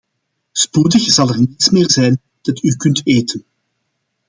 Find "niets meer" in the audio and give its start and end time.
1.39-1.89